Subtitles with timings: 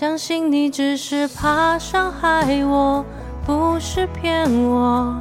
[0.00, 3.04] 相信你只是怕伤害我，
[3.44, 5.14] 不是骗我。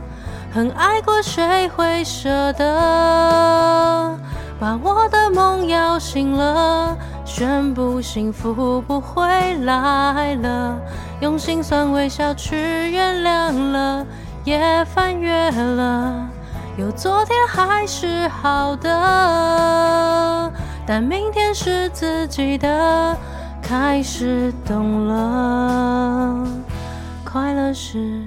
[0.53, 4.17] 很爱过，谁会舍得
[4.57, 6.95] 把我的梦摇醒了，
[7.25, 9.27] 宣布幸福不会
[9.65, 10.77] 来了，
[11.19, 12.55] 用心酸微笑去
[12.89, 14.05] 原谅了，
[14.45, 16.25] 也翻阅了，
[16.77, 20.49] 有昨天还是好的，
[20.87, 23.17] 但明天是自己的，
[23.69, 26.43] 开始懂了，
[27.23, 28.19] 快乐是。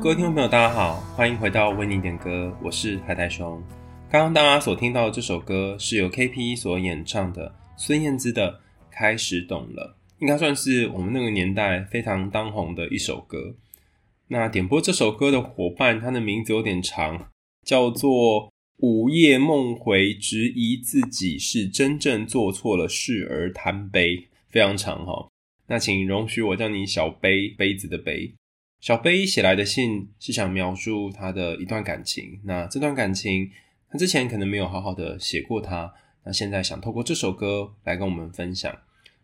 [0.00, 3.60] 各位听众朋友，大家好，欢迎回到为你点歌，我是海苔熊。
[4.08, 8.52] 刚刚大家所听到的这首歌是由 KP 所演唱的孙燕姿的
[8.92, 13.56] 《开始懂了》，应该算是我们那个年代非常当红的一首歌。
[14.28, 17.26] 那点播这首歌的伙伴，他的名字有点长，
[17.66, 25.28] 叫做午夜梦回，质疑自己是真正做错了事而贪杯，非常长哈。
[25.66, 28.32] 那请容许我叫你小杯，杯子的杯。
[28.80, 33.50] 小杯写来的信是想描述他的一段感情，那这段感情
[33.90, 35.92] 他之前可能没有好好的写过他，
[36.24, 38.72] 那现在想透过这首歌来跟我们分享。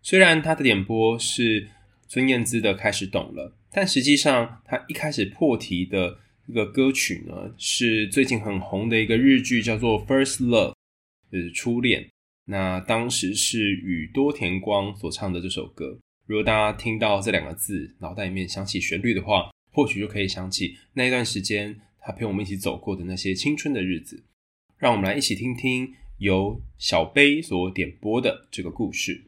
[0.03, 1.69] 虽然他的点播是
[2.09, 10.73] 孙燕姿的《开始懂了》，但实际上他一开始破题的这个歌曲呢，是最近很红的一个日剧，叫做《First Love》，
[11.33, 12.11] 就是初恋。
[12.47, 15.99] 那当时是宇多田光所唱的这首歌。
[16.27, 24.25] 如果大家听到这两个字，脑袋里面想起旋律的话，或许就可以想起那一段时间他陪我们一起走过的那些青春的日子。
[24.77, 29.25] 让我们来一起听听由小杯所点播的这个故事。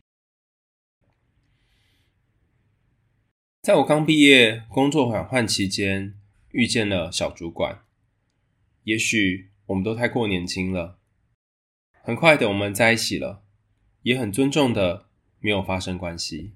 [3.62, 6.14] 在我刚毕业、工作转换期间，
[6.56, 7.84] 遇见了小主管。
[8.84, 10.98] 也许我们都太过年轻了，
[12.02, 13.42] 很快的我们在一起了，
[14.00, 15.06] 也很尊重的
[15.38, 16.54] 没有发生关系。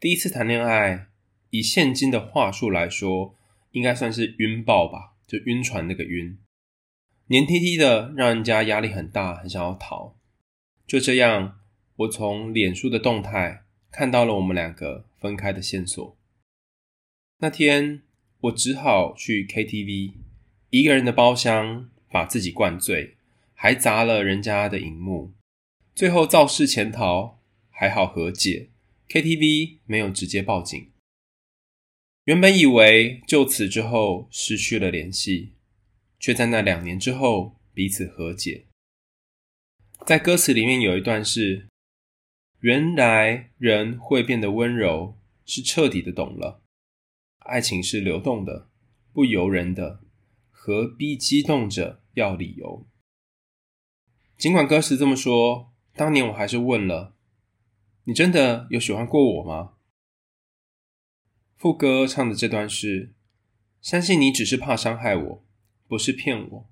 [0.00, 1.06] 第一次谈恋爱，
[1.50, 3.36] 以现今的话术来说，
[3.70, 6.36] 应该算是晕爆吧，就晕船那个晕，
[7.26, 10.16] 黏 T T 的，让人家压力很大，很想要逃。
[10.88, 11.60] 就这样，
[11.94, 13.62] 我从脸书的动态
[13.92, 16.18] 看到了我们两个分开的线索。
[17.38, 18.02] 那天，
[18.46, 20.14] 我只好去 K T V，
[20.70, 23.16] 一个人的包厢，把自己灌醉，
[23.54, 25.32] 还砸了人家的荧幕，
[25.94, 27.40] 最后肇事潜逃，
[27.70, 28.70] 还好和解。
[29.08, 30.90] KTV 没有直接报警，
[32.24, 35.52] 原本以为就此之后失去了联系，
[36.18, 38.66] 却在那两年之后彼此和解。
[40.04, 41.68] 在歌词里面有一段是：
[42.60, 46.62] 原来人会变得温柔，是彻底的懂了。
[47.46, 48.68] 爱情是流动的，
[49.12, 50.00] 不由人的，
[50.50, 52.86] 何必激动着要理由？
[54.36, 57.14] 尽管歌词这么说，当年我还是问了。
[58.04, 59.74] 你真的有喜欢过我吗？
[61.56, 63.14] 副歌唱的这段是：
[63.80, 65.44] 相信你只是怕伤害我，
[65.88, 66.70] 不是骗我。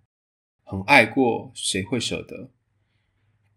[0.63, 2.51] 很爱过，谁会舍得？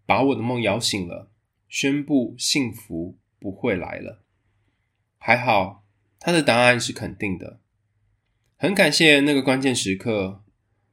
[0.05, 1.31] 把我的梦摇醒了，
[1.67, 4.23] 宣布幸福不会来了。
[5.17, 5.86] 还好，
[6.19, 7.59] 他的答案是肯定的。
[8.57, 10.43] 很感谢那个关键时刻，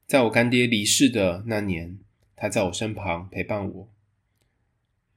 [0.07, 1.99] 在我干爹离世的那年，
[2.37, 3.89] 他在我身旁陪伴我，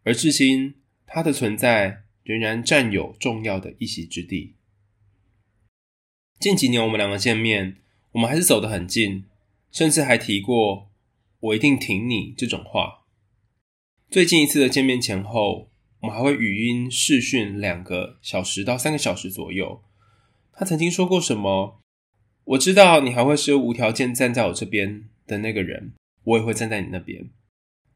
[0.04, 0.76] 而至今。
[1.10, 4.56] 他的存在仍然占有重要的一席之地。
[6.38, 7.78] 近几年我们两个见面，
[8.12, 9.24] 我们还是走得很近，
[9.72, 10.92] 甚至还提过
[11.40, 13.06] “我一定挺你”这种话。
[14.10, 19.82] 最近一次的见面前后，我们还会语音视讯两个小时到三个小时左右。
[20.60, 21.80] 他曾经说过什么？
[22.46, 27.30] 我知道你还会是无条件站在我这边的那个人，我也会站在你那边。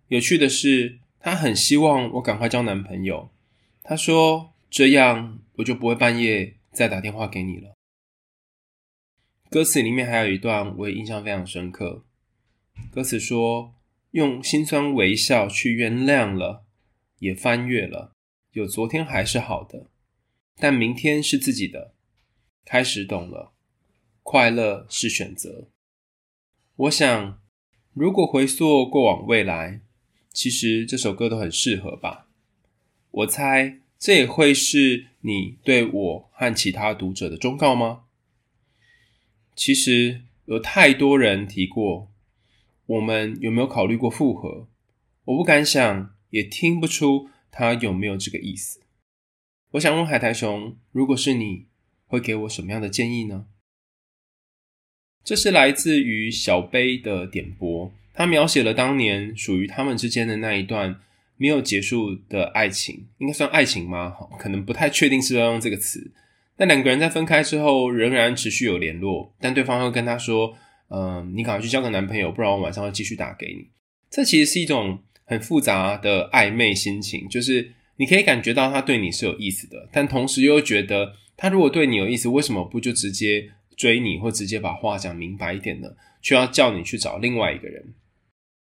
[0.10, 3.32] 有趣的是，他很希望我赶快交男朋友。
[3.82, 7.74] 他说：“这样我就不会半夜再打电话给你了。”
[9.50, 12.06] 歌词里面还有一段我也印象非常深刻。
[12.92, 13.74] 歌词说
[14.12, 16.66] ：“用心酸微笑去原谅了，
[17.18, 18.14] 也翻越了，
[18.52, 19.88] 有昨天还是好的，
[20.58, 21.96] 但明天是自己的。
[22.72, 23.52] 开始懂了，
[24.24, 25.68] 快乐是选择。”
[26.78, 27.42] 我想，
[27.94, 29.82] 如果回溯过往未来。
[30.32, 32.30] 其实这首歌都很适合吧？
[33.12, 38.04] 我猜这也会是你对我和其他读者的忠告吗？
[39.54, 42.10] 其实有太多人提过，
[42.86, 44.70] 我们有没有考虑过复合？
[45.26, 48.80] 我不敢想，也听不出他有没有这个意思。
[49.72, 51.66] 我想问海苔熊，如果是你，
[52.12, 53.46] 会给我什么样的建议呢？
[55.24, 57.94] 这是来自于小杯的点播。
[58.14, 61.00] 他描写了当年属于他们之间的那一段
[61.38, 64.14] 没有结束的爱情，应该算爱情吗？
[64.38, 66.12] 可能不太确定是要用这个词。
[66.58, 70.54] 但两个人在分开之后，仍然持续有联络，但对方会跟他说
[70.92, 73.70] ：“嗯、你赶快去交个男朋友，不然我晚上会继续打给你。”
[74.12, 85.90] 这其实是一种很复杂的暧昧心情，就是你可以感觉到他对你是有意思的，但同时又觉得他如果对你有意思，为什么不就直接追你，或直接把话讲明白一点呢？
[86.22, 87.96] 却要叫你去找另外一个人。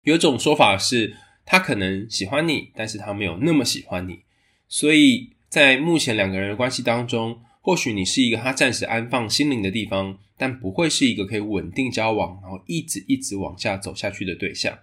[0.05, 1.15] 有种说法是，
[1.45, 4.21] 他可能喜欢你，但是他没有那么喜欢你，
[4.69, 14.79] 所以在目前两个人的关系当中，或许你是一个他暂时安放心灵的地方，但不会是一个可以稳定交往，然后一直一直往下走下去的对象。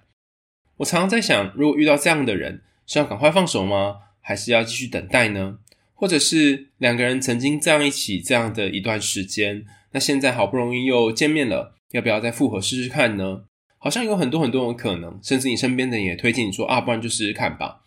[0.77, 3.95] 我常常在想，如果遇到这样的人，是要赶快放手吗？
[4.21, 5.57] 还是要继续等待呢？
[5.99, 13.41] 或者是两个人曾经这样一起这样的一段时间，那现在好不容易又见面了，要不要再复合试试看呢？
[13.77, 17.81] 好像有很多很多种可能，甚至你身边的人也推荐你说啊，不然就试试看吧。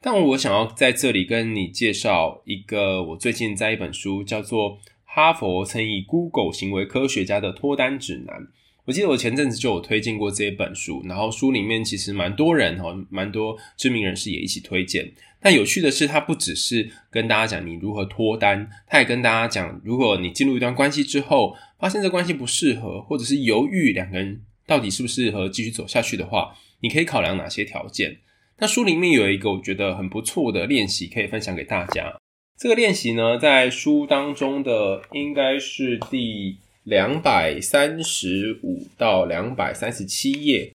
[0.00, 4.72] 但我想要在这里跟你介绍一个我最近在一本书，叫做
[5.04, 8.36] 《哈佛曾以 Google 行为科学家的脱单指南》。
[8.86, 15.10] 我记得我前阵子就有推荐过这一本书，然后书里面其实蛮多人哈，蛮多知名人士也一起推荐。
[15.44, 24.40] 但有趣的是，它不只是跟大家讲你如何脱单，它也跟大家讲，如果你进入一段关系之后，发现这关系不适合，或者是犹豫两个人。
[24.66, 28.16] 到底适不适合继续走下去的话，你可以考量哪些条件？
[28.56, 32.18] 那书里面有一个我觉得很不错的练习，可以分享给大家。
[32.58, 40.72] 这个练习呢，在书当中的应该是第两百三十五到两百三十七页。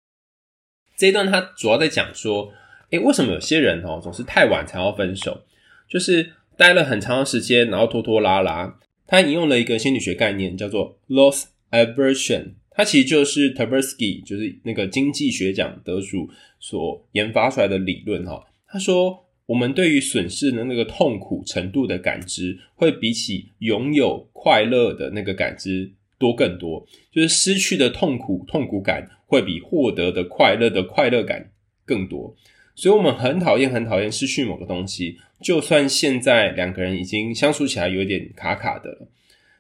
[0.97, 2.53] 这一段它主要在讲说，
[2.91, 5.43] 诶，为什么有些人哦总是太晚才要分手？
[5.89, 8.79] 就是待了很长的时间，然后拖拖拉拉。
[9.07, 12.55] 他引用了一个心理学概念，叫做 loss aversion。
[12.71, 16.29] 它其实就是 Tversky，就是那个经济学奖得主
[16.61, 18.45] 所研发出来的理论哈。
[18.69, 26.87] 他说，我们对于损失的那个痛苦程度的感知，会比起拥有快乐的那个感知多更多。
[27.11, 31.51] 就是失去的痛苦痛苦感，会比获得的快乐的快乐感
[31.87, 32.37] 更多。
[32.77, 39.09] 所以，我们很讨厌很讨厌失去某个东西，就算现在两个人已经相处起来有点卡卡的了。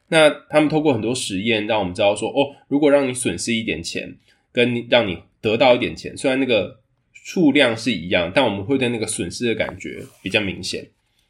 [0.08, 4.14] 那他们透过很多实验，让我们知道说，哦，如果让你损失一点钱，
[4.52, 6.78] 跟让你得到一点钱，虽然那个
[7.12, 10.86] 数量是一样，但我们会对那个损失的感觉比较明显。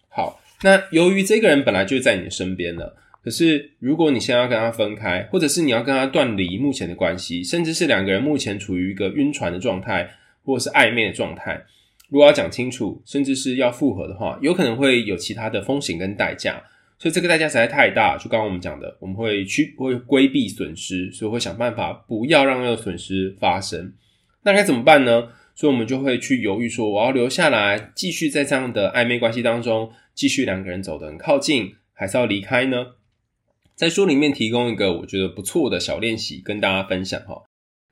[0.08, 10.10] 好，那由于这个人本来就在你的身边了，可是如果你现在要跟他分开，或者是你要跟他断离目前的关系，甚至是两个人目前处于一个晕船的状态，
[10.44, 11.64] 或者是暧昧的状态，
[12.08, 16.62] 如果要讲清楚，甚至是要复合的话，有可能会有其他的风险跟代价。
[16.98, 23.92] 所以这个代价实在太大，就刚刚我们讲的，我们会去会规避损失，所以会想办法不要让那个损失发生。
[24.44, 25.28] 那该怎么办呢？
[25.54, 32.86] 所以我们就会去犹豫说，我要留下来继续在这样的暧昧关系当中，继续两个人走得很靠近，还是要离开呢？
[33.74, 37.42] 在书里面提供一个我觉得不错的小练习跟大家分享哈。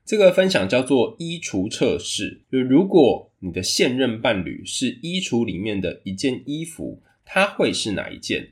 [0.05, 8.49] 这个分享叫做衣橱测试，就如果你的现任伴侣是衣橱里面的一件衣服，它会是哪一件？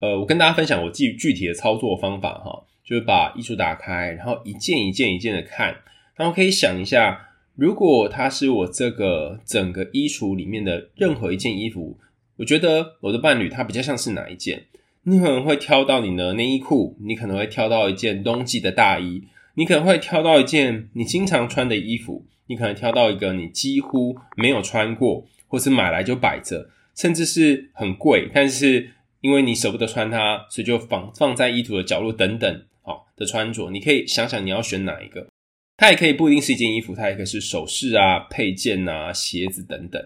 [0.00, 5.82] 呃，我跟大家分享我具具体的操作方法哈，就是把衣橱打开，然后一件一件一件的看，
[6.16, 11.96] 然后可以想一下，如果它是我这个整个衣橱里面的任何一件衣服，
[12.38, 14.64] 我觉得我的伴侣他比较像是哪一件？
[15.04, 19.22] 你可能会挑到你的内衣裤，你可能会挑到一件冬季的大衣，
[19.58, 28.92] 你可能会挑到一件你经常穿的衣服，你可能挑到一个你几乎没有穿过，或是买来就摆着，甚至是很贵，但是。
[29.20, 35.26] 因为你舍不得穿它，所以就放放在衣橱的角落等等，好的穿着，你可以想想你要选哪一个。
[35.76, 40.00] 它也可以不一定是一件衣服，它也可以是首饰啊、配件啊、鞋子等等。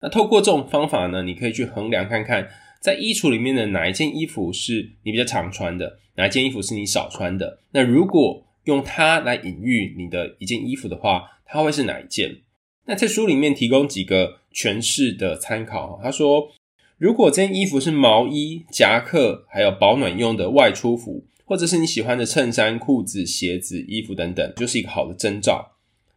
[0.00, 2.48] 那透过这种方法呢，你可以去衡量看看，
[2.80, 7.60] 在衣橱里面的哪一件衣服是你比较常穿的，哪一件衣服是你少穿的。
[7.72, 12.38] 那如果用它来隐喻你的一件衣服的话，它会是哪一件？
[12.86, 16.50] 那在书里面提供几个诠释的参考，他说。
[16.98, 25.72] 如果这件衣服是毛衣、夹克，还有保暖用的外出服，或者是你喜欢的衬衫、裤子、鞋子、衣服等等，就是一个好的征兆。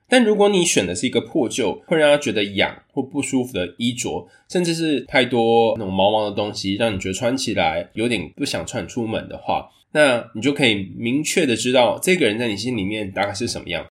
[0.10, 13.86] 但如果你选的是一个破旧、会让他觉得痒或不舒服的衣着，甚至是太多那种毛毛的东西，让你觉得穿起来有点不想穿出门的话，那你就可以明确的知道这个人在你心里面大概是什么样。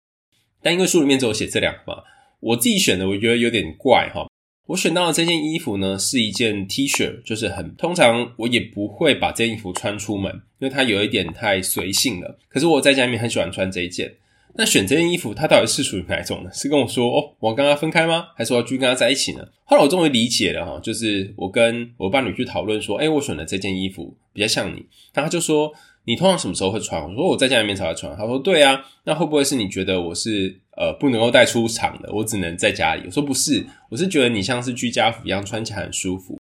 [0.60, 2.02] 但因为书里面只有写这两个嘛，
[2.40, 4.26] 我自己选的，我觉得有点怪哈。
[4.66, 12.38] 我选到的这件衣服呢，是一件 T 恤，就是很通常，我也不会把这件衣服穿出门，因为它有一点太随性了。
[12.48, 14.14] 可是我在家里面很喜欢穿这一件。
[14.54, 16.50] 那选这件衣服，它到底是属于哪一种呢？
[16.52, 18.28] 是跟我说哦，我跟他分开吗？
[18.36, 19.48] 还是我要继续跟他在一起呢？
[19.64, 25.72] 后来我终于理解了哈，就是我跟我伴侣去讨论说，哎，我选的这件衣服比较像你，那他就说，
[26.04, 27.02] 你通常什么时候会穿？
[27.02, 28.16] 我说我在家里面才会穿。
[28.16, 33.02] 他说对啊，那会不会是你觉得我是呃不能够带出场的，我只能在家里？
[33.06, 36.38] 我说不是，我是觉得你像是居家服一样穿起来很舒服。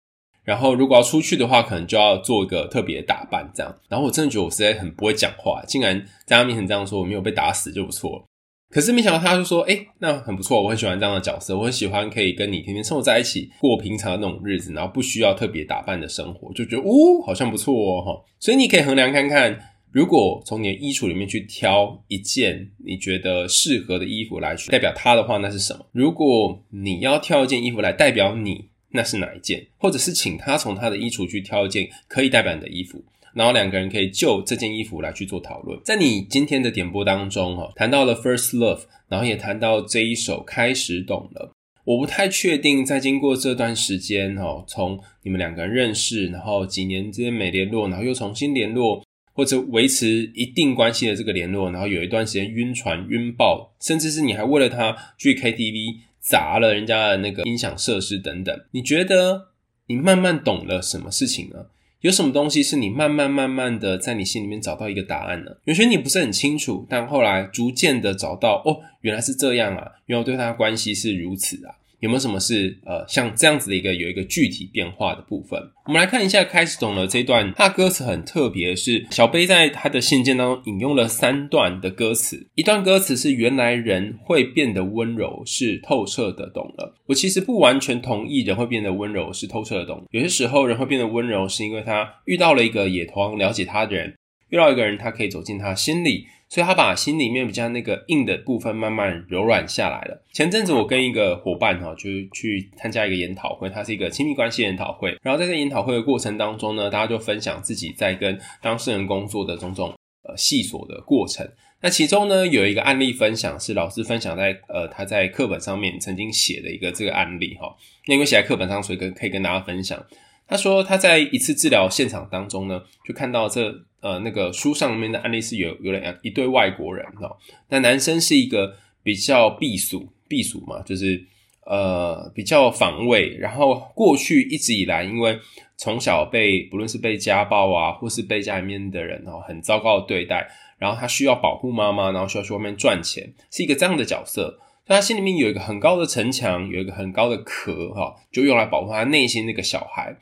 [0.46, 3.76] 然后如果要出去的话，可能就要做一个特别打扮这样。
[3.88, 8.24] 然后我真的觉得我实在很不会讲话，竟然在他面前这样说，我没有被打死就不错。
[8.70, 18.26] 可是没想到他就说，诶，那很不错，我很喜欢这样的角色，我很喜欢可以跟你天天生活在一起，过平常的那种日子，然后不需要特别打扮的生活，就觉得哦，好像不错哦哈。
[18.40, 19.60] 所以你可以衡量看看，
[19.92, 25.86] 如果从你的衣橱里面去挑一件你觉得适合的衣服来去代表他的话，那是什么？
[25.92, 28.70] 如果你要挑一件衣服来代表你。
[28.92, 29.68] 那是哪一件？
[29.78, 33.00] 或者是请他从他的衣橱去挑一件可以代表你的衣服，
[33.34, 35.80] 然后两个人可以就这件衣服来去做讨论。
[35.84, 41.52] 在你今天的点播当中，哈，谈到了 First Love，然后也谈到这一首开始懂了。
[41.86, 56.02] 我不太确定，在经过这段时间，哈，从你们两个人认识，然后几年之间没联络，然后又重新联络，或者维持一定关系的这个联络，然后有一段时间晕船晕爆，甚至是你还为了他去 KTV。
[56.22, 59.48] 砸了人家的那个音响设施等等，你觉得
[59.88, 61.68] 你慢慢懂了什么事情呢？
[62.02, 65.52] 有什么东西是你慢慢慢慢的在你心里面找到一个答案呢？
[65.66, 71.76] 有些你不是很清楚，但后来逐渐的找到，哦，原来是这样啊，原来我对他的关系是如此啊。
[72.00, 75.60] 有没有什么是呃像这样子的一个有一个具体变化的部分？
[75.86, 86.96] 我们来看一下开始懂了这段，他歌词很特别，是小贝在他的信件当中引用了三段的歌词，一段歌词是原来人会变得温柔，是透彻的懂了。
[87.08, 94.14] 我其实不完全同意人会变得温柔是透彻的懂，有些时候人会变得温柔是因为他遇到了一个也同样了解他的人，
[94.50, 96.28] 遇到一个人他可以走进他心里。
[96.52, 100.20] 所以他把心里面比较那个硬的部分慢慢柔软下来了。
[100.34, 105.16] 前阵子我跟一个伙伴哈，就去参加一个研讨会，它是一个亲密关系研讨会。
[105.22, 111.48] 然后在这研讨会的过程当中呢，大家就分享自己在跟当事人工作的种种呃细琐的过程。
[111.82, 117.72] 那其中呢，有一个案例分享是老师分享在呃他在课本上面曾经写的一个这个案例哈。
[118.08, 120.04] 那因为写在课本上，所以跟可以跟大家分享。
[120.50, 123.74] 他说他在一次治疗现场当中呢，就看到这。
[124.02, 127.36] 呃，那个书上面的案例是有有两一对外国人哦，
[127.68, 131.22] 那男生是一个比较避暑，避暑嘛，就是
[131.66, 135.38] 呃比较防卫，然后过去一直以来，因为
[135.76, 150.16] 从小被不论是被家暴啊，或是被家里面的人哦很糟糕的对待，然后他需要保护妈妈，然后需要去外面赚钱，是一个这样的角色，他心里面有一个很高的城墙，有一个很高的壳哈，就用来保护他内心那个小孩。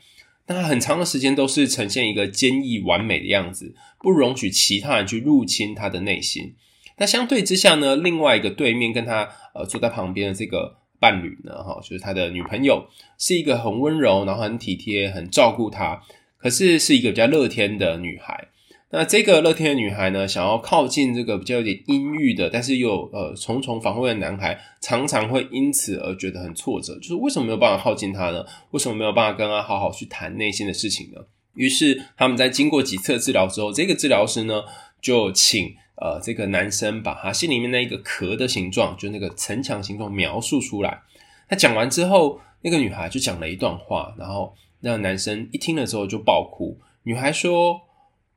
[0.48, 6.54] 那很长的时间都是呈现一个坚毅完美的样子，不容许其他人去入侵他的内心。
[6.96, 12.88] 那相对之下呢，另外一个对面跟他呃坐在旁边的这个伴侣呢，哈，就是他的女朋友，
[13.18, 16.02] 是一个很温柔，然后很体贴，很照顾他，
[16.38, 18.48] 可是是一个比较乐天的女孩。
[18.90, 26.94] 那这个乐天的女孩呢，想要靠近这个比较有点阴郁的，但是又呃重重防卫的男孩，常常会因此而觉得很挫折。
[26.94, 28.42] 就是为什么没有办法靠近他呢？
[28.70, 31.20] 为什么没有办法跟他好好去谈内心的事情呢？
[31.52, 34.62] 于是他们在经过几次治疗之后，这个治疗师呢
[35.02, 35.66] 就请
[35.96, 40.98] 呃这个男生把他心里面那一个壳的形状，就那个城墙形状描述出来。
[41.46, 46.78] 他讲完之后，那个女孩就讲了一段话，然后让男生一听了之后就爆哭。
[47.02, 47.82] 女孩说。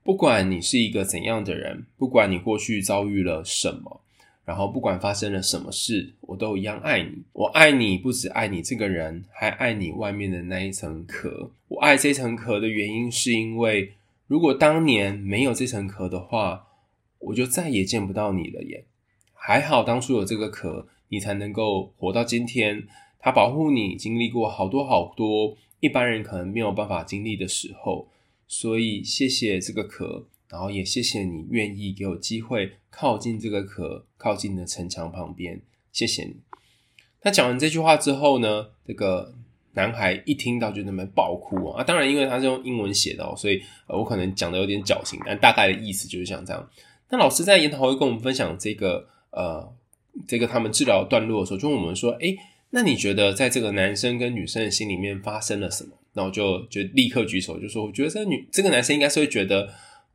[0.03, 4.01] 不管你是一个怎样的人，不管你过去遭遇了什么，
[4.43, 7.21] 然后不管发生了什么事，我都一样爱你。
[7.33, 11.51] 我爱你，不只爱你这个人，还爱你外面的那一层壳。
[11.67, 13.93] 我爱这层壳的原因，是因为
[14.25, 16.65] 如果当年没有这层壳的话，
[17.19, 18.85] 我就再也见不到你了耶。
[19.33, 22.87] 还好当初有这个壳，你才能够活到今天。
[23.19, 28.07] 它保护你，经历过好多好多一般人可能没有办法经历的时候。
[28.53, 35.61] 所以，谢谢这个壳，然后也谢谢你愿意给我机会靠近这个壳，靠近的城墙旁边。
[35.93, 36.35] 谢谢你。
[37.21, 39.33] 他讲完这句话之后呢，这个
[39.75, 41.81] 男孩一听到就那边爆哭啊！
[41.81, 46.69] 当然，因为他是用英文写的哦，所以我可能讲的有点矫情，但大概的意思就是像这样。
[47.09, 49.73] 那老师在研讨会跟我们分享这个呃，
[50.27, 52.35] 这个他们治疗段落的时候，就问我们说：“诶，
[52.71, 59.69] 那你觉得在这个男生跟女生的心里面发生了什么？”然后就就立刻举手，就说：“我觉得这个女这个男生应该是会觉得，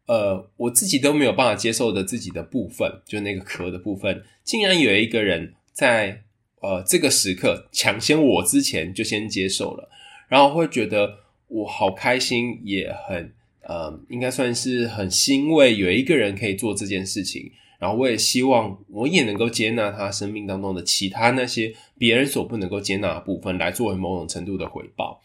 [0.07, 6.23] 呃，我自己都没有办法接受的自己的部分，就那个壳的部分，竟然有一个人在
[6.61, 9.89] 呃这个时刻抢先我之前就先接受了，
[10.29, 25.23] 然后会觉得我好开心，也很呃应该算是很欣慰，有一个人可以做这件事情，然后我也希望我也能够接纳他生命当中的其他那些别人所不能够接纳的部分，来作为某种程度的回报。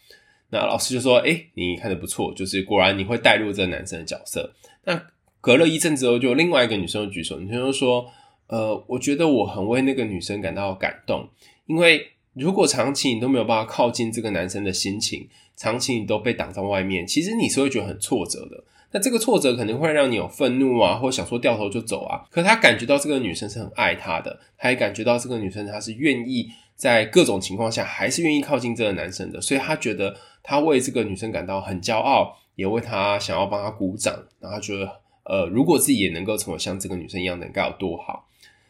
[0.52, 4.54] 那老师就说：“诶，你看得不错，就是果然你会带入这个男生的角色。”
[4.84, 5.02] 那
[5.40, 8.06] 隔了一阵之后，就另外一个女生举手，女生就说
[8.48, 11.30] ：“呃，我觉得我很为那个女生感到感动，
[11.68, 18.64] 因为如果长期你都没有办法靠近这个男生的心情，长期你都被挡在外面，其实你是会觉得很挫折的。
[18.92, 22.28] 那这个挫折可能会让你有愤怒啊，或想说掉头就走啊。
[22.30, 34.92] 可他感觉到这个女生是很爱他的，他也感觉到这个女生她是愿意在各种情况下还是愿意靠近这个男生的，所以他觉得。”他为这个女生感到很骄傲，也为她想要帮她鼓掌，然后觉得，
[35.24, 38.28] 呃，如果自己也能够成为像这个女生一样的，该有多好。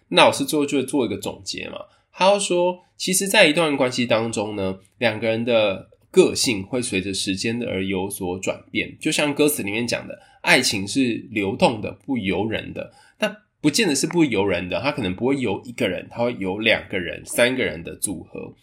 [0.09, 1.77] 那老师最后就会做一个总结嘛，
[2.11, 12.93] 他要说，其实，在一段关系当中呢，两个人的个性会随着时间而有所转变，就像歌词里面讲的，爱情是流动的，不由人的。
[13.19, 18.53] 那不见得是不由人的，他可能不会由一个人，他会有两个人、三个人的组合。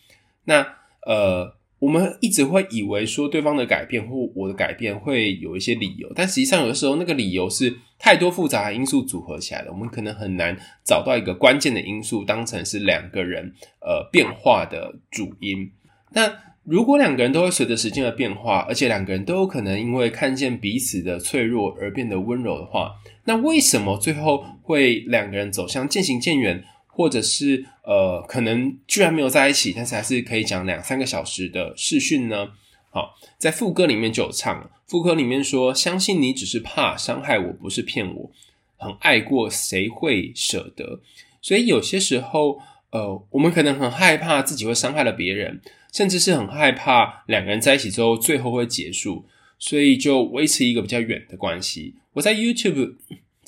[0.44, 0.74] 那
[1.06, 1.57] 呃。
[1.78, 15.70] 我们一直会以为说对方的改变或我的改变会有一些理由，但实际上有的时候那个理由是太多复杂的因素组合起来的，我们可能很难找到一个关键的因素当成是两个人呃变化的主因。
[16.12, 16.32] 那
[16.64, 22.92] 如果两个人都会随着时间的变化，而且两个人都有可能因为看见彼此的脆弱而变得温柔的话，
[23.24, 26.64] 那为什么最后会两个人走向渐行渐远？
[26.98, 32.48] 或者是呃，可能居然没有在一起，但是还是可以讲两三个小时的视讯呢。
[32.90, 38.32] 好，在副歌里面就有唱，副歌里面说：“相信你只是怕伤害我，不是骗我。
[38.76, 41.00] 很爱过，谁会舍得？”
[41.40, 45.60] 所以有些时候，呃，我们可能很害怕自己会伤害了别人，
[45.92, 49.24] 甚至是很害怕两个人在一起之后最后会结束，
[49.56, 51.94] 所以就维持一个比较远的关系。
[52.14, 52.96] 我在 YouTube。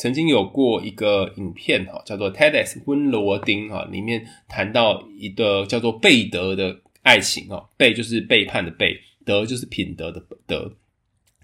[0.01, 10.73] 曾经有过一个影片哈，叫做 TEDx 温罗丁哈，里面谈到一个叫做背德的爱情哈，背就是背叛的背，德就是品德的德。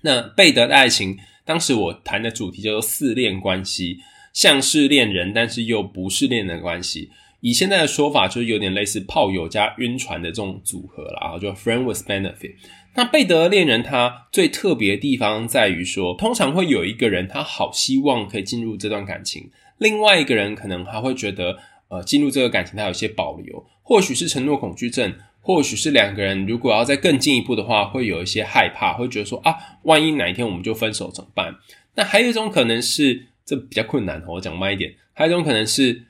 [0.01, 3.99] 那背德的爱情，当时我谈的主题叫做四恋关系，
[4.33, 7.11] 像是恋人，但是又不是恋人的关系。
[7.41, 12.55] 以现在的说法，就是有点类似炮友加晕船的这种组合啦，啊，就 friend with benefit。
[12.97, 31.55] 那背德恋人他最特别的地方在于说，通常会有一个人他好希望可以进入这段感情，另外一个人可能还会觉得，呃，进入这个感情他有些保留，或许是承诺恐惧症，或许是两个人如果要再更进一步的话，会有一些害怕，会觉得说啊，万一哪一天我们就分手怎么办？
[31.95, 36.05] 那还有一种可能是，这比较困难，我讲慢一点，还有一种可能是。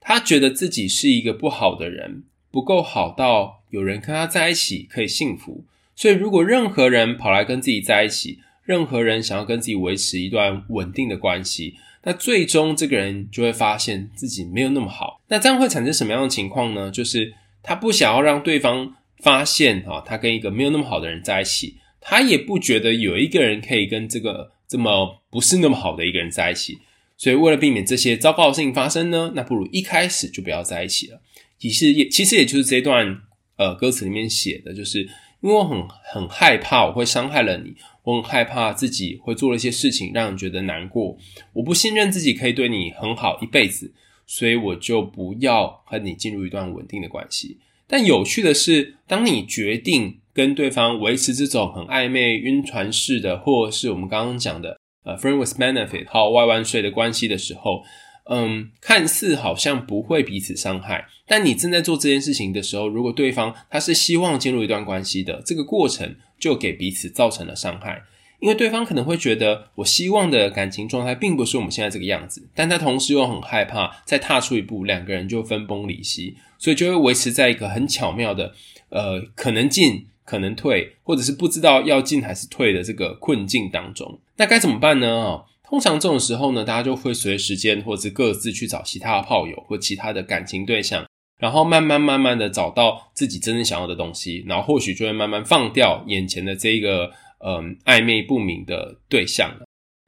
[0.00, 5.66] 他觉得自己是一个不好的人，不够好到有人跟他在一起可以幸福。
[5.98, 15.20] 所以，如果任何人跑来跟自己在一起，任何人想要跟自己维持一段稳定的关系，那最终这个人就会发现自己没有那么好。
[15.26, 16.88] 那这样会产生什么样的情况呢？
[16.88, 17.34] 就是
[17.64, 26.78] 他不想要让对方发现啊，他跟一个没有那么好的人在一起，他也不觉得有一个人可以跟这个这么不是那么好的一个人在一起。
[27.16, 31.20] 所以，为了避免这些糟糕的事情发生呢，那不如一开始就不要在一起了。
[31.58, 33.22] 其实也，其实也就是这段
[33.56, 35.08] 呃歌词里面写的，就是
[35.40, 41.16] 因为我很很害怕我会伤害了你，我很害怕自己会做了一些事情让你觉得难过，
[41.52, 43.92] 我不信任自己可以对你很好一辈子，
[44.26, 47.58] 所以我就不要和你进入一段稳定的关系。
[47.86, 54.78] 但有趣的是，当你决定跟对方维持这种很暧昧、晕船式的，或是我们刚刚讲的。
[55.04, 57.82] 呃，friend with benefit，好外万岁的关系的时候，
[58.30, 68.02] 嗯，看似好像不会彼此伤害，但你正在做这件事情的时候，如果对方他是希望进入一段关系的，这个过程就给彼此造成了伤害，
[68.40, 78.54] 因为对方可能会觉得，我希望的感情状态并不是我们现在这个样子，但他同时又很害怕再踏出一步，两个人就分崩离析，所以就会维持在一个很巧妙的，
[78.90, 80.06] 呃，可能进。
[80.28, 85.08] 可能退，或者是不知道要进还是退的这个困境当中，那该怎么办呢？
[85.08, 91.06] 哦，通常这种时候呢，大家就会随时间或者是各自去找其他的炮友或其他的感情对象，
[91.38, 97.10] 然后慢慢慢慢的找到自己真正想要的东西，然后或许就会慢慢放掉眼前的这一个
[97.44, 99.50] 嗯暧昧不明的对象。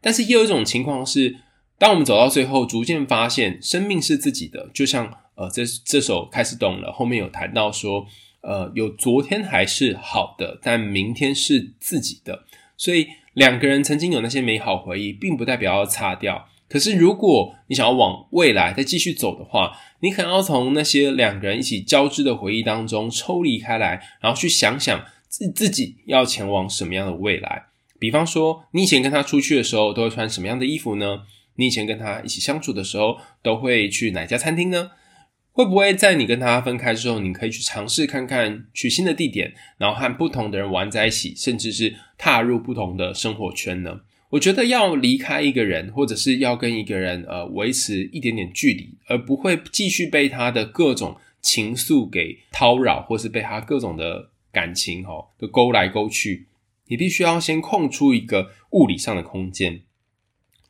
[0.00, 1.36] 但是也有一种情况是，
[1.78, 8.06] 当我们走到最后，逐渐发现生命是自己的，就像呃这这首开始懂了，后面有谈到说。
[8.42, 16.46] 呃，有昨天还是好的，但明天是自己的，所以两个人曾经有那些美好回忆，并不代表要擦掉。
[16.68, 27.64] 可是，如果你想要往未来再继续走的话，你可能要从那些两个人一起交织的回忆当中抽离开来，然后去想想自自己要前往什么样的未来。
[27.98, 31.22] 比方说，你以前跟他出去的时候，都会穿什么样的衣服呢？
[31.56, 34.92] 你以前跟他一起相处的时候，都会去哪家餐厅呢？
[35.52, 44.00] 会不会在你跟他分开之后，你可以去尝试看看去新的地点，然后和不同的人玩在一起，甚至是踏入不同的生活圈呢？
[44.30, 56.46] 我觉得要离开一个人，或者是要跟一个人呃维持一点点距离，而不会继续被他的各种情愫给叨扰，或是被他各种的感情哦都勾来勾去。
[56.86, 59.80] 你必须要先空出一个物理上的空间。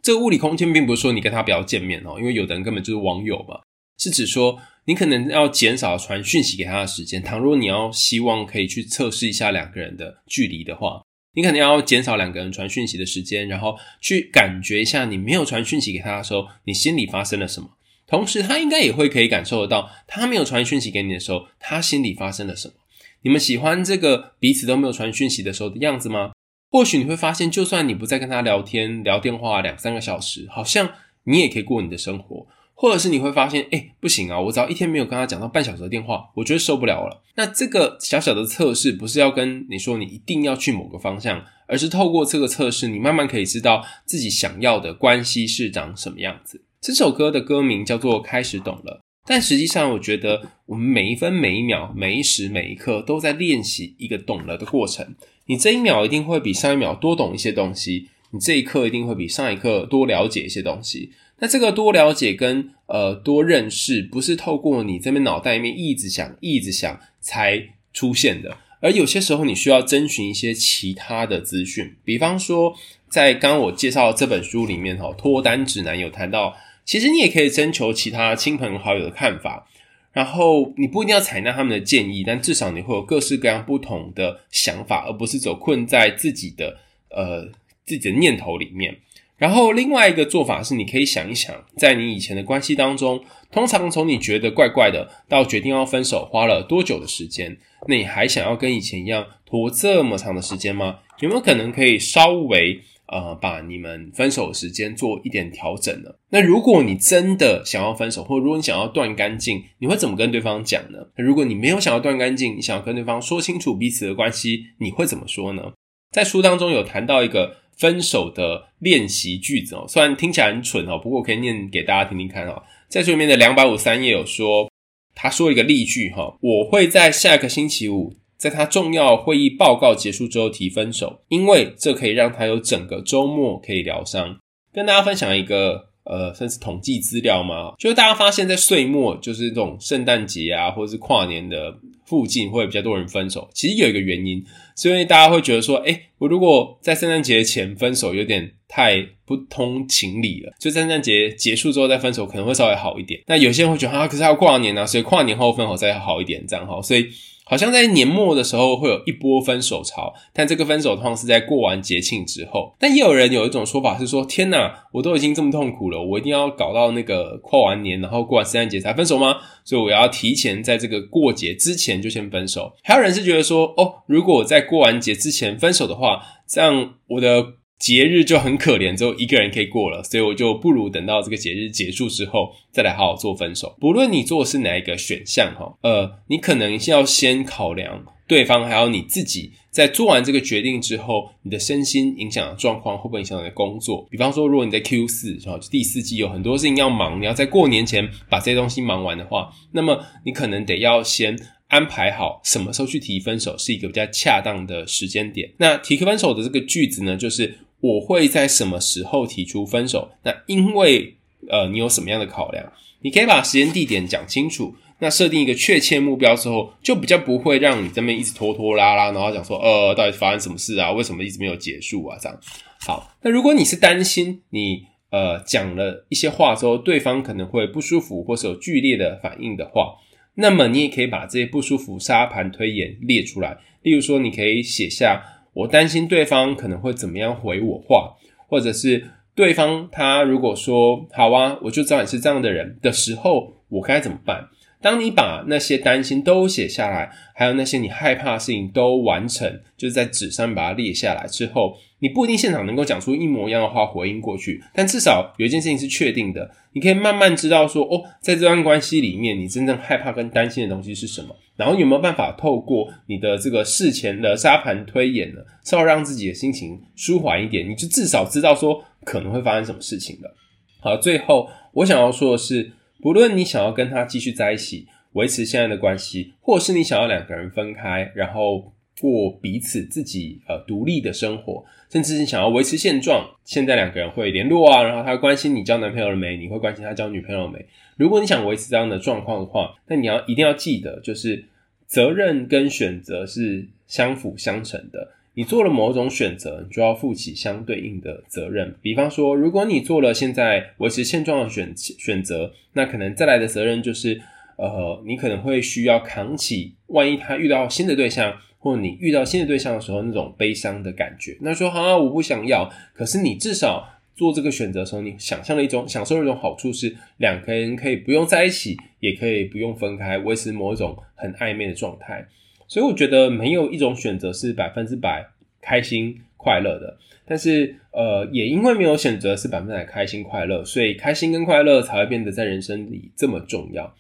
[0.01, 3.61] 这个物理空间并不是说你跟他不要见面哦，因为有的人根本就是网友嘛，
[4.01, 7.23] 是指说你可能要减少传讯息给他的时间。
[7.23, 11.03] 倘若你要希望可以去测试一下两个人的距离的话。
[11.35, 17.69] 你可能要减少两个人传讯息的时间，然后去感觉一下你没有传讯息给他的时候，你心里发生了什么。
[18.09, 22.75] 同时，他应该也会可以感受得到，他没有传讯息给你的时候，他心里发生了什么。
[23.23, 26.33] 你们喜欢这个彼此都没有传讯息的时候的样子吗？
[26.73, 30.91] 或许你会发现，就算你不再跟他聊天、聊电话两三个小时，好像
[31.23, 32.49] 你也可以过你的生活。
[32.81, 37.23] 或者是你会发现，诶，不行啊，我只要一天没有跟他讲到半小时的电话，我觉得受不了了。
[37.35, 46.65] 那这个小小的测试不是要跟你说你一定要去某个方向，而是透过这个测试，你慢慢可以知道自己想要的关系是长什么样子。
[46.81, 55.15] 这首歌的歌名叫做《开始懂了》，但实际上我觉得我们每一分每一秒、每一时每一刻都在练习一个懂了的过程。
[55.45, 61.13] 你这一秒一定会比上一秒多懂一些东西，你这一刻一定会比上一刻多了解一些东西。
[61.41, 72.75] 那这个多了解跟呃多认识，不是透过你这边脑袋里面一直想一直想才出现的，而有些时候你需要征询一些其他的资讯，比方说
[73.09, 79.67] 在刚刚我介绍这本书里面哈，脱单指南有谈到，其实你也可以征求其他亲朋好友的看法，
[80.13, 87.47] 然后你不一定要采纳他们的建议，但至少你会有各式各样不同的想法，而不是走困在自己的呃
[87.87, 88.99] 自己的念头里面。
[89.41, 93.19] 然后另外一个做法是，你可以想一想，在你以前的关系当中，
[93.51, 97.57] 通常从你觉得怪怪的到决定要分手，花了多久的时间？
[97.89, 100.99] 那你还想要跟以前一样拖这么长的时间吗？
[101.21, 106.11] 有没有可能可以稍微呃把你们分手的时间做一点调整呢？
[106.29, 110.99] 那如果你真的想要分手，或如果你想要断干净，你会怎么跟对方讲呢？
[111.17, 115.73] 如果你没有想要断干净，你想要跟对方说清楚彼此的关系，你会怎么说呢？
[116.11, 117.57] 在书当中有谈到一个。
[117.81, 122.63] 分手的练习句子哦，虽然听起来很蠢哦，不过我可以念给大家听听看哦。
[122.89, 124.71] 在书里面的两百五十三页有说，
[125.15, 134.37] 他说一个例句哈，我会在下个星期五，在他重要会议报告结束之后提分手，因为这可以让他有整个周末可以疗伤。
[134.73, 141.75] 跟大家分享一个呃，算是统计资料嘛，就是大家发现，在岁末，就是这种圣诞节啊，或者是跨年的。
[142.07, 144.45] 附近会比较多人分手，其实有一个原因，
[144.81, 153.21] 所以大家会觉得说，诶，我如果在圣诞节前分手，有点太不通情理了，就圣诞节结束之后再分手可能会稍微好一点。
[153.27, 157.07] 那有些人会觉得啊，可是还要跨年啊，所以跨年后分手再好一点，这样哈，所以。
[157.51, 162.73] 好像在年末的时候会有一波分手潮，但这个分手通常是在过完节庆之后。
[162.79, 169.39] 但也有人有一种说法是说：“天哪，我都已经这么痛苦了，我一定要搞到那个跨完年，然后过完圣诞节才分手吗？
[169.65, 183.75] 所以我要提前在这个过节之前就先分手。”还有人是觉得说：“哦，如果我在过完节之前分手的话，这样我的。”节日就很可怜，只有一个人可以过了，所以我就不如等到这个节日结束之后再来好好做分手。
[183.81, 194.07] 不论你做的是哪一个选项，哈，呃，你可能要先考量对方还有你自己，在做完这个决定之后，你的身心影响的状况会不会影响你的工作？
[194.11, 201.35] 比方说，如果你在 Q 四，然后第四季有很多事情要忙，你要在过年前把这些东西忙完的话，那么你可能得要先
[201.69, 205.51] 安排好什么时候去提分手，是一个比较恰当的时间点。
[205.57, 207.57] 那提分手的这个句子呢，就是。
[207.81, 210.11] 我会在什么时候提出分手？
[210.23, 211.17] 那因为
[211.49, 212.71] 呃，你有什么样的考量？
[213.01, 220.93] 你可以把时间地点讲清楚，那设定一个确切目标之后，就比较不会让你这边一直拖拖拉拉，然后讲说呃，到底发生什么事啊？
[220.93, 222.19] 为什么一直没有结束啊？
[222.21, 222.39] 这样。
[222.81, 229.95] 好，那如果你是担心你呃讲了一些话之后，对方可能会不舒服，或是有剧烈的反应的话，
[230.35, 233.57] 那么你也可以把这些不舒服沙盘推演列出来。
[233.83, 235.23] 例如说，你可以写下。
[235.53, 238.15] 我担心对方可能会怎么样回我话，
[238.47, 244.49] 或者是对方他如果说好啊，我就知道你是这样的人的时候，我该怎么办？
[244.83, 270.35] 当你把那些担心都写下来，还有那些你害怕的事情都完成，就是在纸上把它列下来之后，你不一定现场能够讲出一模一样的话回应过去，但至少有一件事情是确定的，你可以慢慢知道说，哦，在这段关系里面，你真正害怕跟担心的东西是什么，然后有没有办法透过你的这个事前的沙盘推演呢，稍微让自己的心情舒缓一点，你就至少知道说可能会发生什么事情了。
[270.81, 287.65] 好，最后我想要说的是，不论你想要跟他继续在一起，维持现在的关系，或是你想要两个人分开，然后过彼此自己呃独立的生活，甚至是想要维持现状，现在两个人会联络啊，然后他关心你交男朋友了没，你会关心他交女朋友了没。
[287.97, 291.45] 如果你想维持这样的状况的话，那你要一定要记得，就是
[291.87, 295.13] 责任跟选择是相辅相成的。
[295.35, 298.75] 你做了某种选择，你就要负起相对应的责任。
[298.83, 304.21] 比方说，如果你做了现在维持现状的选选择，那可能再来的责任就是。
[304.63, 311.37] 呃，你可能会需要扛起，万一他遇到新的对象，或者你遇到新的对象的时候，那种悲伤的感觉。
[311.41, 312.71] 那说好啊，我不想要。
[312.95, 322.29] 可是你至少做这个选择的时候，你想象了一种享受的一种好处是，两个人可以不用在一起，也可以不用分开，维持某一种很暧昧的状态。
[322.69, 325.27] 所以我觉得没有一种选择是百分之百
[325.61, 326.99] 开心快乐的。
[327.25, 333.95] 但是呃，也因为没有选择是百分百开心快乐，所以开心跟快乐才会变得在人生里这么重要。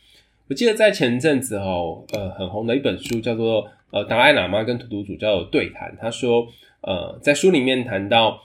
[0.51, 5.97] 我记得在前阵子哦，呃，很红的一本书叫做呃达赖喇嘛跟图图主教的对谈。
[6.01, 6.45] 他说，
[6.81, 8.41] 呃，在书里面谈到，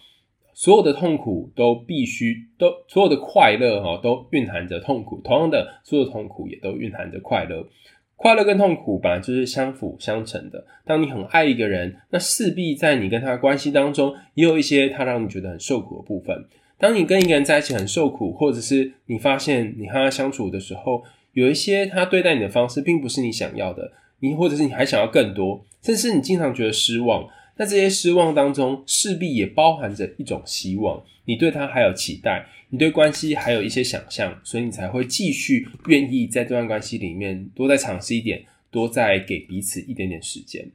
[0.54, 7.68] 所有的痛苦都必须都所有的快乐哈都蕴含着痛苦，同样的，所有的痛苦也都蕴含着快乐。
[8.16, 10.64] 快乐跟痛苦本来就是相辅相成的。
[10.86, 16.46] 当你很爱一个人，那势必在你跟他关系当中，也有一些他让你觉得很受苦的部分。
[16.78, 21.02] 当你跟一个人在一起很受苦，或者是你发现你和他相处的时候，
[21.36, 27.30] 有一些他对待你的方式并不是你想要的，你或者是你还想要更多，甚至你经常觉得失望。
[27.58, 40.66] 那这些失望当中势必也包含着一种希望，你对他还有期待，你对关系还有一些想象，所以你才会继续愿意在这段关系里面多再尝试一点，多再给彼此一点点时间。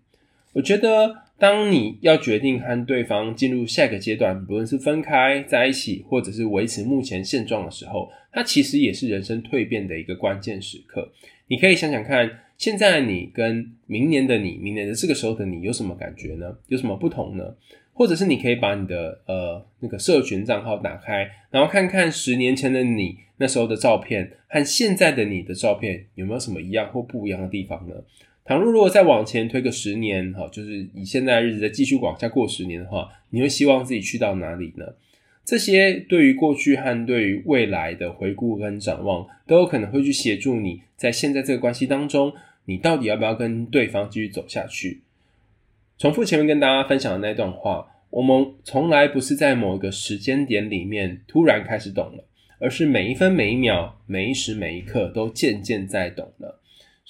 [0.52, 11.10] 我觉得，当你要决定和对方进入下一个阶段，不论是分开在一起，或者是维持目前现状的时候，它其实也是人生蜕变的一个关键时刻。
[11.46, 16.54] 你可以想想看，现在你跟明年的你，明年的这个时候的你有什么感觉呢？
[16.68, 17.54] 有什么不同呢？
[17.94, 27.94] 或者是你可以把你的呃那个社群账号打开，然后看看十年前的你那时候的照片和现在的你的照片有没有什么一样或不一样的地方呢？
[28.44, 34.86] 倘若如果再往前推个十年，哈，就是以现在的日子再继续往下过十年的话，你会希望自己去到哪里呢？
[35.44, 42.32] 这些对于过去和对于未来的回顾跟展望，都有可能会去协助你在现在这个关系当中，
[42.66, 45.00] 你到底要不要跟对方继续走下去？
[45.98, 52.24] 重复前面跟大家分享的那段话，我们从来不是在某一个时间点里面突然开始懂了，
[52.58, 56.59] 而是每一分每一秒、每一时每一刻都渐渐在懂了。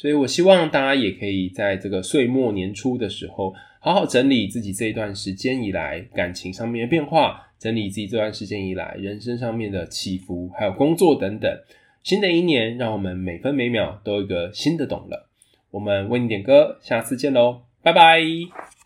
[0.01, 11.55] 所以我希望大家也可以在这个岁末年初的时候，好好整理自己这一段时间以来感情上面的变化，整理自己这段时间以来人生上面的起伏，还有工作等等。
[12.03, 15.29] 新的一年，让我们每分每秒都有一个新的懂了。
[15.71, 18.23] 我们为你点歌，下次见喽，拜拜！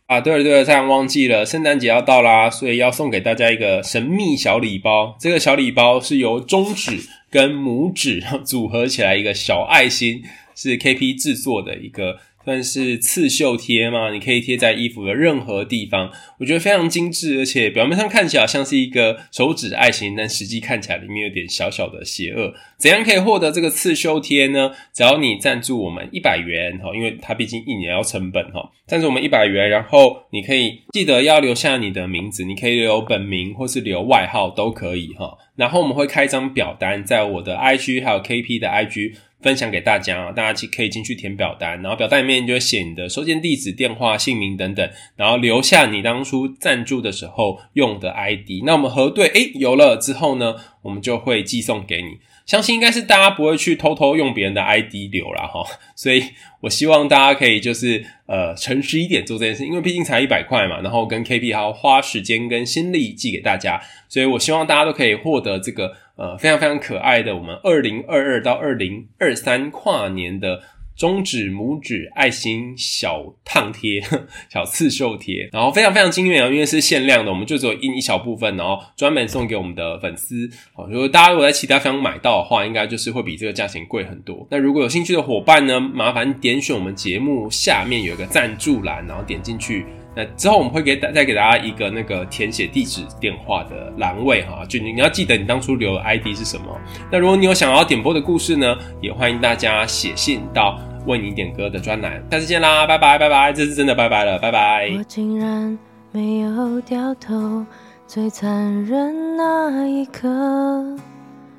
[0.07, 5.17] 啊，对了对了，差点忘记了，圣诞节要到啦，所以要送给大家一个神秘小礼包。
[5.21, 6.99] 这个小礼包是由中指
[7.31, 10.25] 跟拇指组合起来一个小爱心。
[10.55, 22.53] 是 KP 制作的一个算是刺绣贴嘛，你可以贴在衣服的任何地方，我觉得非常精致，而且表面上看起来像是一个手指爱心，但实际看起来里面有点小小的邪恶。
[22.77, 24.73] 怎样可以获得这个刺绣贴呢？
[24.93, 39.15] 只要你赞助我们一百元哈，因为它毕竟一年要成本哈，赞助我们一百元，然后你可以记得要留下你的名字，你可以留本名或是留外号都可以哈，然后我们会开一张表单在我的 IG 还有 KP 的 IG。
[39.45, 48.65] 分享给大家啊，大家可以进去填表单，然后表单里面就会写你的收件地址、电话、姓名等等，然后留下你当初赞助的时候用的 ID。
[48.65, 52.19] 那我们核对，诶，有了之后呢，我们就会寄送给你。
[52.47, 55.65] 相信应该是大家不会去偷偷用别人的 ID 留啦哈，
[55.97, 56.23] 所以
[56.61, 63.81] 我希望大家可以就是呃诚实一点做这件事，因为毕竟才一百块嘛，然后跟 KP 还要花时间跟心力寄给大家，
[64.11, 70.63] 所以我希望大家都可以获得这个呃非常非常可爱的我们二零二二到二零二三跨年的。
[70.97, 74.01] 中指、拇指、爱心小烫贴、
[74.49, 76.47] 小刺绣贴，然后非常非常精美啊！
[76.47, 80.49] 因为是限量的，我们就只有印一小部分，然后专门送给我们的粉丝。
[80.73, 84.47] 好，如果大家如果在其他地方买到的话，应该就是会比这个价钱贵很多。
[84.49, 89.85] 那如果有兴趣的伙伴呢，麻烦点选我们节目下面有一个赞助栏，然后点进去。
[90.17, 96.67] 那之后我们会给再给大家一个那个填写地址电话的栏位哈，就你你要记得你当初留的 ID 是什么。
[97.11, 102.23] 那如果你有想要点播的故事呢，也欢迎大家写信到为你点歌的专栏。
[102.31, 104.89] 下次见啦，拜拜拜拜，这是真的拜拜了，拜拜。
[104.97, 105.77] 我竟然
[106.13, 107.67] 没有掉头，
[108.07, 108.51] 最残
[108.85, 110.29] 忍那一刻，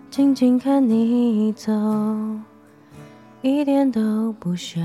[0.09, 1.73] 静静看你走，
[3.41, 4.81] 一点都不像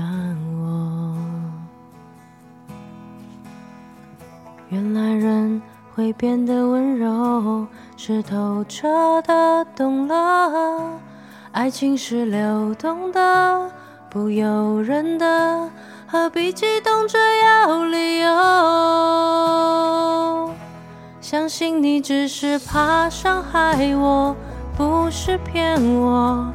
[0.59, 1.60] 我。
[4.71, 5.61] 原来人
[5.93, 8.87] 会变得温柔，是透彻
[9.23, 10.97] 的懂了。
[11.51, 13.69] 爱情是流动的，
[14.09, 15.69] 不由人的，
[16.07, 18.29] 何必激动着要理由？
[21.19, 24.33] 相信你只是怕伤害我，
[24.77, 26.49] 不是骗我。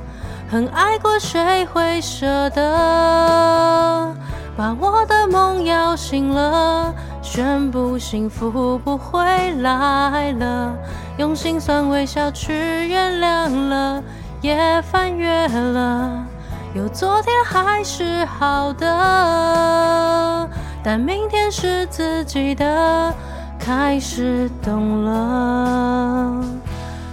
[0.50, 4.16] 很爱过，谁会舍得
[4.57, 6.94] 把我的梦摇醒了？
[7.26, 9.20] 宣布幸福不会
[9.56, 10.72] 来了，
[11.18, 12.54] 用心酸微笑去
[12.88, 14.00] 原谅了。
[14.40, 16.24] 也翻阅了，
[16.72, 20.48] 有昨天还是好的，
[20.84, 23.12] 但明天是自己的，
[23.58, 26.40] 开始懂了，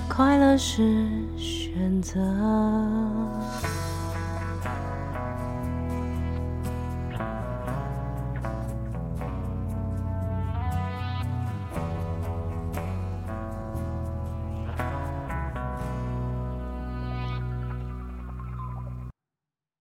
[0.07, 2.21] 快乐是选择。